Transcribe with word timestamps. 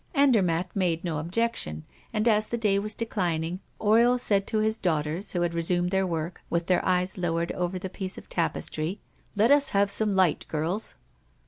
Andermatt 0.15 0.75
made 0.75 1.03
no 1.03 1.19
objection, 1.19 1.83
and, 2.11 2.27
as 2.27 2.47
the 2.47 2.57
day 2.57 2.79
was 2.79 2.95
declining, 2.95 3.59
Oriol 3.79 4.19
said 4.19 4.47
to 4.47 4.57
his 4.57 4.79
daughters, 4.79 5.33
who 5.33 5.41
had 5.43 5.53
resumed 5.53 5.91
their 5.91 6.07
work, 6.07 6.41
with 6.49 6.65
their 6.65 6.83
eyes 6.83 7.19
lowered 7.19 7.51
over 7.51 7.77
the 7.77 7.87
piece 7.87 8.17
of 8.17 8.27
tapestry: 8.27 8.99
"Let 9.35 9.51
us 9.51 9.69
have 9.69 9.91
some 9.91 10.15
light, 10.15 10.47
girls." 10.47 10.95